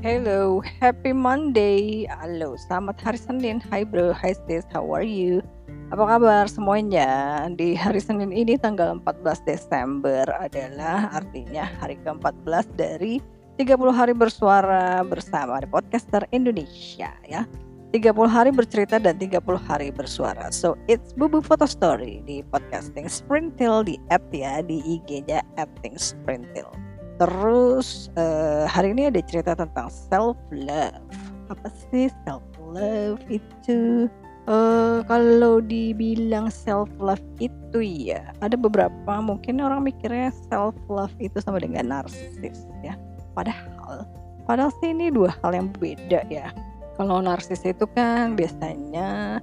Hello, 0.00 0.64
happy 0.80 1.12
Monday. 1.12 2.08
Halo, 2.08 2.56
selamat 2.56 3.04
hari 3.04 3.20
Senin. 3.20 3.60
Hai 3.60 3.84
bro, 3.84 4.16
hi 4.16 4.32
sis, 4.32 4.64
how 4.72 4.80
are 4.96 5.04
you? 5.04 5.44
Apa 5.92 6.16
kabar 6.16 6.48
semuanya? 6.48 7.44
Di 7.52 7.76
hari 7.76 8.00
Senin 8.00 8.32
ini 8.32 8.56
tanggal 8.56 8.96
14 9.04 9.44
Desember 9.44 10.24
adalah 10.40 11.12
artinya 11.12 11.68
hari 11.84 12.00
ke-14 12.00 12.64
dari 12.80 13.20
30 13.60 13.76
hari 13.92 14.16
bersuara 14.16 15.04
bersama 15.04 15.60
di 15.60 15.68
podcaster 15.68 16.24
Indonesia 16.32 17.12
ya. 17.28 17.44
30 17.92 18.08
hari 18.24 18.56
bercerita 18.56 18.96
dan 18.96 19.20
30 19.20 19.36
hari 19.68 19.92
bersuara. 19.92 20.48
So 20.48 20.80
it's 20.88 21.12
Bubu 21.12 21.44
Photo 21.44 21.68
Story 21.68 22.24
di 22.24 22.40
podcasting 22.48 23.04
Sprintil 23.04 23.84
di 23.84 24.00
app 24.08 24.24
ya 24.32 24.64
di 24.64 24.80
IG-nya 24.80 25.44
Sprintil. 26.00 26.89
Terus 27.20 28.08
uh, 28.16 28.64
hari 28.64 28.96
ini 28.96 29.12
ada 29.12 29.20
cerita 29.20 29.52
tentang 29.52 29.92
self 29.92 30.40
love. 30.48 31.04
Apa 31.52 31.68
sih 31.92 32.08
self 32.24 32.40
love 32.72 33.20
itu? 33.28 34.08
Uh, 34.48 35.04
kalau 35.04 35.60
dibilang 35.60 36.48
self 36.48 36.88
love 36.96 37.22
itu 37.38 37.84
ya 37.84 38.32
ada 38.40 38.56
beberapa 38.56 39.20
mungkin 39.20 39.60
orang 39.60 39.84
mikirnya 39.84 40.32
self 40.48 40.74
love 40.88 41.12
itu 41.20 41.36
sama 41.44 41.60
dengan 41.60 41.92
narsis 41.92 42.64
ya. 42.80 42.96
Padahal 43.36 44.08
padahal 44.48 44.72
sih 44.80 44.96
ini 44.96 45.12
dua 45.12 45.36
hal 45.44 45.52
yang 45.52 45.68
beda 45.76 46.24
ya. 46.32 46.50
Kalau 46.96 47.20
narsis 47.20 47.60
itu 47.68 47.84
kan 47.92 48.32
biasanya 48.32 49.38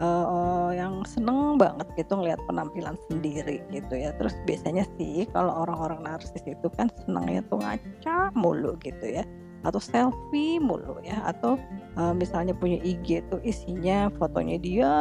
uh, 0.00 0.70
yang 0.72 1.04
seneng 1.04 1.60
banget 1.60 1.86
gitu 1.94 2.16
ngelihat 2.18 2.40
penampilan 2.48 2.96
sendiri 3.06 3.62
gitu 3.70 3.94
ya. 3.94 4.10
Terus 4.16 4.34
biasanya 4.48 4.84
sih 4.96 5.28
kalau 5.30 5.64
orang-orang 5.64 6.02
narsis 6.02 6.42
itu 6.48 6.66
kan 6.74 6.88
senangnya 7.04 7.44
tuh 7.46 7.60
ngaca 7.60 8.32
mulu 8.34 8.74
gitu 8.80 9.20
ya. 9.20 9.24
Atau 9.60 9.76
selfie 9.76 10.56
mulu 10.56 10.96
ya. 11.04 11.20
Atau 11.28 11.60
uh, 12.00 12.16
misalnya 12.16 12.56
punya 12.56 12.80
IG 12.80 13.20
tuh 13.28 13.44
isinya 13.44 14.08
fotonya 14.16 14.56
dia 14.56 14.92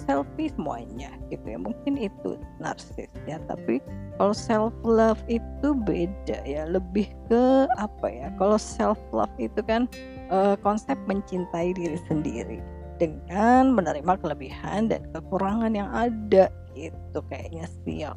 selfie 0.00 0.50
semuanya 0.56 1.12
gitu 1.28 1.44
ya. 1.44 1.58
Mungkin 1.60 2.00
itu 2.00 2.40
narsis 2.56 3.12
ya. 3.28 3.36
Tapi 3.44 3.78
kalau 4.16 4.32
self 4.32 4.72
love 4.80 5.20
itu 5.28 5.76
beda 5.84 6.40
ya. 6.48 6.64
Lebih 6.64 7.12
ke 7.28 7.68
apa 7.76 8.08
ya? 8.08 8.32
Kalau 8.40 8.56
self 8.56 8.98
love 9.12 9.32
itu 9.36 9.60
kan 9.68 9.84
uh, 10.32 10.56
konsep 10.64 10.96
mencintai 11.04 11.76
diri 11.76 12.00
sendiri 12.08 12.64
dengan 12.96 13.76
menerima 13.76 14.18
kelebihan 14.20 14.88
dan 14.88 15.04
kekurangan 15.12 15.72
yang 15.72 15.88
ada 15.92 16.48
gitu 16.76 17.18
kayaknya 17.28 17.64
sih 17.84 18.04
ya. 18.04 18.12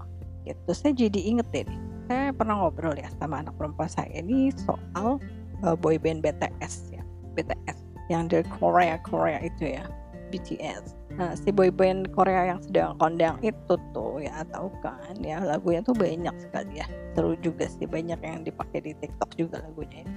Gitu 0.48 0.72
saya 0.72 0.94
jadi 0.96 1.20
inget 1.20 1.48
deh 1.52 1.68
saya 2.10 2.34
pernah 2.34 2.66
ngobrol 2.66 2.98
ya 2.98 3.06
sama 3.22 3.46
anak 3.46 3.54
perempuan 3.54 3.86
saya 3.86 4.10
ini 4.18 4.50
soal 4.66 5.22
uh, 5.62 5.78
boyband 5.78 6.26
BTS 6.26 6.90
ya 6.90 7.06
BTS 7.38 7.78
yang 8.10 8.26
dari 8.26 8.42
Korea 8.58 8.98
Korea 9.06 9.38
itu 9.46 9.78
ya 9.78 9.86
BTS 10.34 10.98
nah 11.22 11.38
si 11.38 11.54
boyband 11.54 12.10
Korea 12.18 12.50
yang 12.50 12.60
sedang 12.66 12.98
kondang 12.98 13.38
itu 13.46 13.76
tuh 13.92 14.24
ya 14.24 14.42
tahu 14.50 14.72
kan? 14.80 15.20
Ya 15.20 15.44
lagunya 15.44 15.84
tuh 15.84 15.92
banyak 15.92 16.32
sekali 16.40 16.80
ya. 16.80 16.88
Seru 17.12 17.36
juga 17.44 17.68
sih 17.68 17.84
banyak 17.84 18.24
yang 18.24 18.48
dipakai 18.48 18.80
di 18.88 18.96
TikTok 18.96 19.36
juga 19.36 19.60
lagunya 19.60 20.08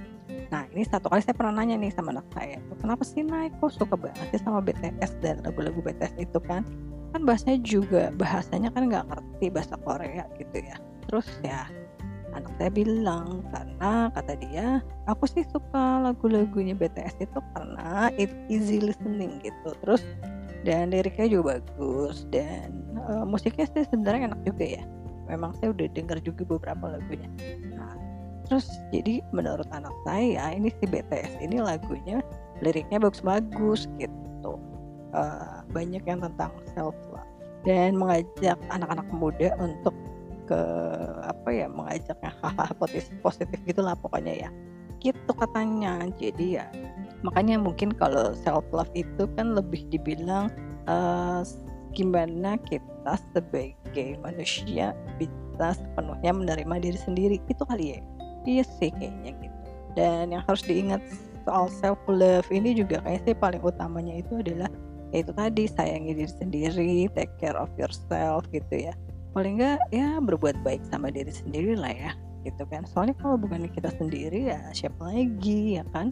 Nah 0.53 0.69
ini 0.69 0.85
satu 0.85 1.09
kali 1.09 1.25
saya 1.25 1.33
pernah 1.33 1.65
nanya 1.65 1.81
nih 1.81 1.89
sama 1.89 2.13
anak 2.13 2.29
saya, 2.37 2.61
kenapa 2.77 3.01
sih 3.01 3.25
naik 3.25 3.57
kok 3.57 3.73
suka 3.73 3.97
banget 3.97 4.37
sih 4.37 4.41
sama 4.45 4.61
BTS 4.61 5.17
dan 5.25 5.41
lagu-lagu 5.41 5.81
BTS 5.81 6.13
itu 6.21 6.37
kan? 6.45 6.61
Kan 7.09 7.25
bahasanya 7.25 7.57
juga 7.65 8.13
bahasanya 8.13 8.69
kan 8.69 8.85
nggak 8.85 9.09
ngerti 9.09 9.49
bahasa 9.49 9.73
Korea 9.81 10.29
gitu 10.37 10.57
ya. 10.61 10.77
Terus 11.09 11.25
ya 11.41 11.65
anak 12.37 12.53
saya 12.61 12.69
bilang 12.69 13.41
karena 13.49 14.13
kata 14.13 14.33
dia 14.37 14.85
aku 15.09 15.25
sih 15.25 15.41
suka 15.49 16.05
lagu-lagunya 16.05 16.77
BTS 16.77 17.25
itu 17.25 17.39
karena 17.57 18.13
it 18.21 18.29
easy 18.53 18.77
listening 18.77 19.41
gitu. 19.41 19.73
Terus 19.81 20.05
dan 20.61 20.93
liriknya 20.93 21.33
juga 21.33 21.57
bagus 21.57 22.29
dan 22.29 22.77
uh, 23.09 23.25
musiknya 23.25 23.65
sih 23.73 23.89
sebenarnya 23.89 24.29
enak 24.29 24.41
juga 24.45 24.65
ya. 24.77 24.85
Memang 25.33 25.57
saya 25.57 25.73
udah 25.73 25.89
denger 25.97 26.21
juga 26.21 26.45
beberapa 26.45 26.93
lagunya. 26.93 27.25
Terus 28.49 28.67
jadi 28.91 29.23
menurut 29.31 29.67
anak 29.71 29.93
saya 30.03 30.51
ini 30.51 30.69
si 30.79 30.85
BTS 30.85 31.39
ini 31.39 31.63
lagunya 31.63 32.19
liriknya 32.59 32.99
bagus-bagus 32.99 33.87
gitu. 33.97 34.59
Uh, 35.13 35.61
banyak 35.71 36.01
yang 36.05 36.19
tentang 36.19 36.51
self 36.73 36.95
love. 37.13 37.27
Dan 37.63 37.95
mengajak 37.95 38.59
anak-anak 38.67 39.07
muda 39.15 39.55
untuk 39.61 39.95
ke 40.43 40.61
apa 41.23 41.49
ya 41.55 41.71
mengajaknya 41.71 42.35
hahaha 42.43 42.75
positif 42.75 43.15
positif 43.23 43.55
gitulah 43.63 43.95
pokoknya 43.95 44.47
ya. 44.47 44.49
Gitu 44.99 45.31
katanya 45.35 46.03
jadi 46.19 46.47
ya 46.63 46.67
makanya 47.23 47.55
mungkin 47.55 47.95
kalau 47.95 48.35
self 48.43 48.67
love 48.75 48.91
itu 48.93 49.25
kan 49.39 49.55
lebih 49.55 49.87
dibilang 49.89 50.51
uh, 50.85 51.41
gimana 51.95 52.59
kita 52.67 53.15
sebagai 53.31 54.19
manusia 54.19 54.91
bisa 55.17 55.79
sepenuhnya 55.79 56.35
menerima 56.35 56.75
diri 56.83 56.99
sendiri 56.99 57.37
itu 57.47 57.63
kali 57.63 57.97
ya 57.97 57.99
iya 58.47 58.63
sih 58.65 58.91
kayaknya 58.93 59.31
gitu. 59.39 59.59
Dan 59.93 60.33
yang 60.33 60.43
harus 60.45 60.63
diingat 60.65 61.01
soal 61.43 61.67
self 61.69 61.99
love 62.07 62.47
ini 62.49 62.73
juga 62.73 63.03
kayaknya 63.03 63.21
sih 63.27 63.35
paling 63.35 63.61
utamanya 63.61 64.13
itu 64.19 64.39
adalah 64.39 64.71
ya 65.13 65.21
itu 65.21 65.31
tadi 65.35 65.63
sayangi 65.69 66.11
diri 66.17 66.31
sendiri 66.31 66.93
take 67.13 67.33
care 67.37 67.55
of 67.55 67.69
yourself 67.77 68.47
gitu 68.49 68.89
ya. 68.89 68.93
Paling 69.33 69.59
enggak 69.61 69.81
ya 69.89 70.17
berbuat 70.21 70.61
baik 70.61 70.81
sama 70.89 71.09
diri 71.09 71.33
sendiri 71.33 71.77
lah 71.77 71.93
ya 71.93 72.11
gitu 72.47 72.63
kan. 72.67 72.83
Soalnya 72.89 73.15
kalau 73.19 73.39
bukan 73.39 73.69
kita 73.71 73.91
sendiri 73.95 74.51
ya 74.51 74.59
siapa 74.73 74.99
lagi 75.03 75.79
ya 75.79 75.83
kan? 75.91 76.11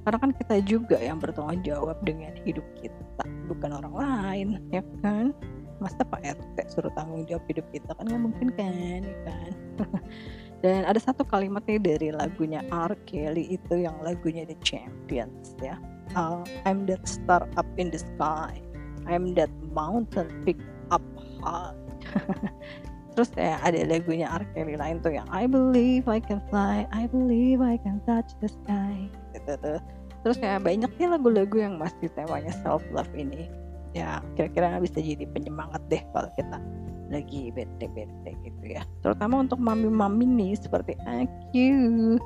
Karena 0.00 0.16
kan 0.16 0.32
kita 0.32 0.56
juga 0.64 0.96
yang 0.96 1.20
bertanggung 1.20 1.60
jawab 1.60 2.00
dengan 2.08 2.32
hidup 2.48 2.64
kita 2.80 3.24
bukan 3.52 3.70
orang 3.84 3.94
lain 3.94 4.48
ya 4.72 4.80
kan? 5.04 5.36
Masa 5.80 6.04
Pak 6.04 6.20
RT 6.20 6.56
suruh 6.72 6.92
tanggung 6.92 7.24
jawab 7.24 7.44
hidup 7.48 7.64
kita? 7.72 7.92
Kan 7.96 8.08
nggak 8.08 8.22
mungkin 8.24 8.48
kan 8.56 9.00
ya 9.04 9.16
kan 9.24 9.52
Dan 10.60 10.84
ada 10.84 11.00
satu 11.00 11.24
kalimat 11.24 11.64
nih 11.64 11.80
dari 11.80 12.08
lagunya 12.12 12.60
R. 12.68 12.92
Kelly 13.08 13.56
itu 13.56 13.80
yang 13.80 13.96
lagunya 14.04 14.44
The 14.44 14.56
Champions 14.60 15.56
ya. 15.64 15.80
Uh, 16.12 16.44
I'm 16.68 16.84
that 16.90 17.06
star 17.08 17.48
up 17.56 17.68
in 17.80 17.88
the 17.88 18.00
sky. 18.00 18.60
I'm 19.08 19.32
that 19.40 19.48
mountain 19.72 20.28
pick 20.44 20.60
up 20.92 21.04
high. 21.40 21.72
Terus 23.16 23.30
ya 23.34 23.56
ada 23.64 23.80
lagunya 23.88 24.28
R. 24.28 24.44
Kelly 24.52 24.76
lain 24.76 25.00
tuh 25.00 25.16
yang 25.16 25.28
I 25.32 25.48
believe 25.48 26.04
I 26.06 26.20
can 26.20 26.44
fly, 26.52 26.84
I 26.92 27.08
believe 27.08 27.64
I 27.64 27.80
can 27.80 28.04
touch 28.04 28.36
the 28.44 28.52
sky. 28.52 29.08
Gitu 29.32 29.56
tuh. 29.64 29.80
Terus 30.20 30.36
ya 30.44 30.60
banyak 30.60 30.92
sih 31.00 31.08
lagu-lagu 31.08 31.56
yang 31.56 31.80
masih 31.80 32.12
temanya 32.12 32.52
self 32.60 32.84
love 32.92 33.08
ini. 33.16 33.48
Ya 33.96 34.22
kira-kira 34.38 34.78
bisa 34.78 35.02
jadi 35.02 35.26
penyemangat 35.34 35.82
deh 35.90 36.02
kalau 36.14 36.30
kita 36.38 36.58
lagi 37.10 37.50
bete-bete 37.50 38.38
gitu 38.46 38.64
ya. 38.64 38.86
Terutama 39.02 39.42
untuk 39.42 39.58
mami-mami 39.58 40.26
nih 40.26 40.54
seperti 40.54 40.94
aku. 41.02 42.18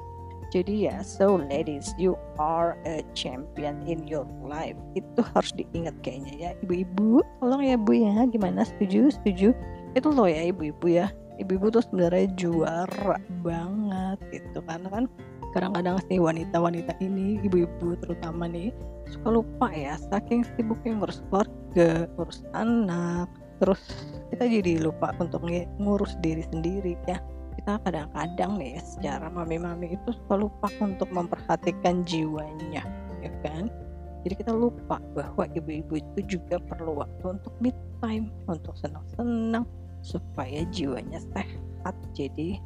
Jadi 0.53 0.87
ya 0.87 1.03
so 1.03 1.41
ladies 1.41 1.91
you 1.99 2.15
are 2.39 2.79
a 2.87 3.01
champion 3.17 3.81
in 3.89 4.05
your 4.05 4.29
life. 4.45 4.77
Itu 4.95 5.25
harus 5.35 5.51
diingat 5.57 5.97
kayaknya 6.05 6.33
ya 6.37 6.51
ibu-ibu. 6.63 7.25
Tolong 7.41 7.65
ya 7.65 7.81
bu 7.81 7.97
ya. 7.97 8.29
Gimana? 8.29 8.63
Setuju? 8.63 9.11
Setuju? 9.19 9.57
Itu 9.97 10.09
loh 10.13 10.29
ya 10.29 10.53
ibu-ibu 10.53 10.87
ya. 10.87 11.09
Ibu-ibu 11.41 11.75
tuh 11.75 11.83
sebenarnya 11.83 12.31
juara 12.39 13.19
banget 13.43 14.19
gitu 14.31 14.63
karena 14.63 14.89
kan? 14.93 15.05
Kadang-kadang 15.55 16.03
sih 16.11 16.19
wanita-wanita 16.19 16.99
ini 16.99 17.39
ibu-ibu 17.47 17.95
terutama 18.03 18.51
nih 18.51 18.75
suka 19.07 19.39
lupa 19.39 19.71
ya 19.71 19.95
saking 20.11 20.43
sibuknya 20.55 20.99
ngurus 20.99 21.23
keluarga 21.31 21.54
ngurus 21.75 22.47
anak 22.55 23.29
terus 23.63 23.83
kita 24.35 24.51
jadi 24.51 24.83
lupa 24.83 25.15
untuk 25.23 25.47
ngurus 25.79 26.19
diri 26.21 26.43
sendiri 26.51 26.99
ya. 27.07 27.19
Kita 27.55 27.79
kadang-kadang 27.87 28.59
nih 28.59 28.83
secara 28.83 29.31
mami-mami 29.31 29.95
itu 29.95 30.11
suka 30.11 30.35
lupa 30.43 30.69
untuk 30.83 31.07
memperhatikan 31.15 32.03
jiwanya 32.03 32.83
ya 33.23 33.31
kan? 33.47 33.71
Jadi 34.27 34.35
kita 34.41 34.53
lupa 34.57 34.99
bahwa 35.15 35.45
ibu-ibu 35.53 36.01
itu 36.01 36.41
juga 36.41 36.57
perlu 36.59 37.05
waktu 37.05 37.25
untuk 37.39 37.53
me 37.61 37.71
time 38.01 38.33
untuk 38.49 38.75
senang-senang 38.75 39.69
supaya 40.03 40.65
jiwanya 40.73 41.21
sehat. 41.31 41.95
Jadi 42.17 42.59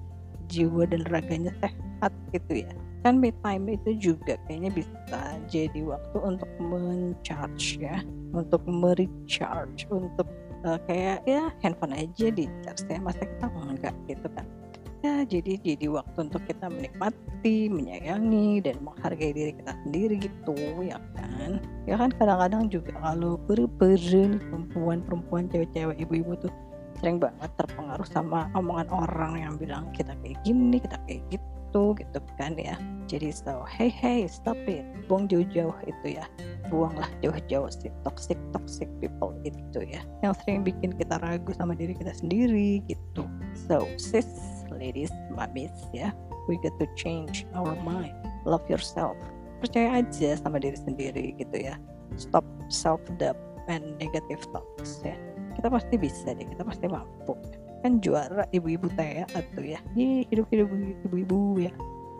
jiwa 0.48 0.88
dan 0.88 1.04
raganya 1.12 1.52
sehat 1.60 2.14
gitu 2.32 2.64
ya. 2.64 2.70
Kan 3.04 3.20
me 3.20 3.34
time 3.44 3.70
itu 3.70 3.94
juga 3.98 4.40
kayaknya 4.48 4.70
bisa 4.72 5.20
jadi 5.46 5.80
waktu 5.84 6.16
untuk 6.22 6.48
mencharge 6.58 7.78
ya 7.78 8.02
untuk 8.32 8.62
merecharge 8.68 9.88
untuk 9.88 10.28
uh, 10.64 10.78
kayak 10.86 11.24
ya 11.24 11.52
handphone 11.62 11.94
aja 11.94 12.28
di 12.32 12.46
charge 12.64 12.84
ya. 12.88 12.98
Masa 13.00 13.24
kita 13.24 13.46
enggak 13.52 13.94
gitu 14.08 14.28
kan? 14.32 14.46
Ya 14.98 15.22
jadi 15.22 15.62
jadi 15.62 15.86
waktu 15.94 16.26
untuk 16.26 16.42
kita 16.50 16.66
menikmati 16.66 17.70
menyayangi 17.70 18.66
dan 18.66 18.82
menghargai 18.82 19.30
diri 19.30 19.54
kita 19.54 19.72
sendiri 19.86 20.18
gitu 20.18 20.58
ya 20.82 20.98
kan? 21.14 21.62
Ya 21.86 21.94
kan 21.94 22.10
kadang-kadang 22.18 22.66
juga 22.66 22.98
kalau 22.98 23.38
berperan 23.46 24.42
perempuan-perempuan 24.42 25.46
cewek-cewek 25.54 26.02
ibu-ibu 26.02 26.34
tuh 26.42 26.50
sering 26.98 27.22
banget 27.22 27.46
terpengaruh 27.54 28.08
sama 28.10 28.50
omongan 28.58 28.90
orang 28.90 29.32
yang 29.38 29.54
bilang 29.54 29.86
kita 29.94 30.18
kayak 30.18 30.34
gini 30.42 30.82
kita 30.82 30.98
kayak 31.06 31.22
gitu 31.30 31.58
itu 31.68 31.92
gitu 32.00 32.18
kan 32.40 32.56
ya. 32.56 32.80
Jadi 33.08 33.28
so 33.28 33.60
hey 33.68 33.92
hey 33.92 34.24
stop 34.24 34.56
it. 34.64 34.84
Buang 35.04 35.28
jauh-jauh 35.28 35.76
itu 35.84 36.16
ya 36.16 36.24
buanglah 36.68 37.08
jauh-jauh 37.24 37.68
toxic 38.04 38.38
toxic 38.52 38.88
people 39.00 39.34
itu 39.44 39.80
ya. 39.84 40.00
Yang 40.24 40.44
sering 40.44 40.62
bikin 40.64 40.94
kita 40.96 41.20
ragu 41.20 41.50
sama 41.56 41.74
diri 41.74 41.96
kita 41.96 42.12
sendiri 42.14 42.84
gitu. 42.86 43.24
So 43.68 43.88
sis 43.96 44.28
ladies 44.72 45.10
mamis 45.34 45.72
ya 45.90 46.14
we 46.46 46.56
get 46.60 46.72
to 46.80 46.86
change 46.94 47.44
our 47.52 47.74
mind. 47.84 48.14
Love 48.48 48.64
yourself. 48.70 49.16
Percaya 49.58 50.04
aja 50.04 50.38
sama 50.38 50.62
diri 50.62 50.78
sendiri 50.78 51.34
gitu 51.36 51.56
ya. 51.56 51.76
Stop 52.16 52.44
self 52.70 53.02
doubt 53.18 53.36
and 53.66 53.96
negative 53.98 54.40
thoughts 54.54 55.02
ya. 55.02 55.16
Kita 55.58 55.68
pasti 55.68 55.98
bisa 55.98 56.32
deh 56.32 56.46
kita 56.46 56.62
pasti 56.62 56.86
mampu. 56.86 57.34
Kan 57.82 58.02
juara 58.02 58.46
ibu-ibu 58.54 58.86
teh 58.94 59.26
atau 59.26 59.62
ya. 59.62 59.82
Hidup-hidup 59.96 60.70
ibu-ibu 61.06 61.68
ya. 61.68 61.72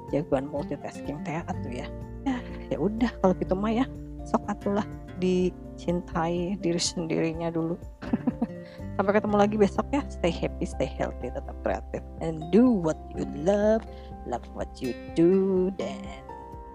Jagoan 0.09 0.49
multitasking 0.49 1.23
teh 1.23 1.39
atau 1.47 1.71
ya. 1.71 1.87
Ya 2.27 2.37
ya 2.69 2.77
udah 2.77 3.11
kalau 3.21 3.35
gitu 3.41 3.55
mah 3.57 3.73
ya 3.73 3.85
sok 4.25 4.43
atulah 4.49 4.87
dicintai 5.19 6.59
diri 6.59 6.81
sendirinya 6.81 7.51
dulu. 7.53 7.77
Sampai 8.99 9.15
ketemu 9.15 9.37
lagi 9.39 9.55
besok 9.55 9.87
ya 9.95 10.03
stay 10.11 10.35
happy 10.35 10.67
stay 10.67 10.91
healthy 10.91 11.31
tetap 11.31 11.55
kreatif. 11.63 12.03
And 12.19 12.43
do 12.51 12.67
what 12.67 12.99
you 13.15 13.27
love 13.43 13.87
love 14.27 14.45
what 14.55 14.69
you 14.83 14.93
do 15.15 15.71
dan 15.79 16.03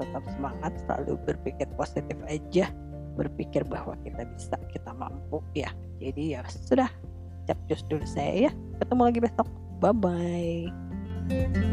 tetap 0.02 0.24
semangat 0.32 0.74
selalu 0.88 1.20
berpikir 1.28 1.68
positif 1.76 2.18
aja. 2.28 2.72
Berpikir 3.14 3.62
bahwa 3.68 3.94
kita 4.02 4.26
bisa 4.34 4.58
kita 4.72 4.92
mampu 4.96 5.44
ya. 5.54 5.70
Jadi 6.02 6.34
ya 6.40 6.42
sudah 6.48 6.90
cap 7.46 7.60
dulu 7.68 8.04
saya 8.08 8.50
ya. 8.50 8.52
Ketemu 8.80 9.02
lagi 9.04 9.20
besok. 9.20 9.48
Bye 9.84 9.92
bye 9.92 11.72